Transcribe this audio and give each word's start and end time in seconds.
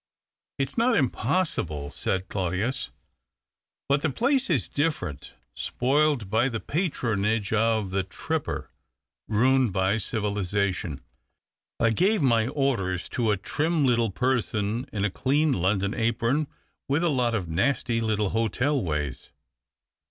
"It's 0.57 0.79
not 0.79 0.97
impossible,"' 0.97 1.91
said 1.91 2.27
Claudius." 2.27 2.89
But 3.87 4.01
the 4.01 4.09
place 4.09 4.49
is 4.49 4.67
different, 4.67 5.35
spoiled 5.53 6.31
l^y 6.31 6.51
the 6.51 6.59
patronage 6.59 7.53
of 7.53 7.91
tlic 7.91 8.09
tripper— 8.09 8.71
ruined 9.27 9.71
by 9.73 9.97
civiliza 9.97 10.73
tion. 10.73 11.01
I 11.79 11.91
gave 11.91 12.23
my 12.23 12.47
orders 12.47 13.07
to 13.09 13.29
a 13.29 13.37
trim 13.37 13.85
little 13.85 14.09
person 14.09 14.87
in 14.91 15.05
a 15.05 15.11
clean 15.11 15.51
London 15.53 15.93
apron, 15.93 16.47
with 16.87 17.03
a 17.03 17.09
lot 17.09 17.35
of 17.35 17.47
nasty 17.47 18.01
little 18.01 18.29
hotel 18.29 18.81
ways. 18.83 19.29